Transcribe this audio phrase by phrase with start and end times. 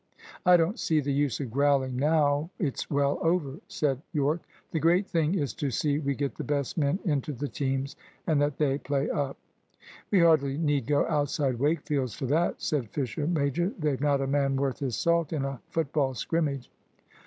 [0.47, 5.05] "I don't see the use of growling now it's well over," said Yorke; "the great
[5.05, 8.79] thing is to see we get the best men into the teams, and that they
[8.79, 9.37] play up."
[10.09, 14.55] "We hardly need go outside Wakefield's for that," said Fisher major; "they've not a man
[14.55, 16.71] worth his salt in a football scrimmage."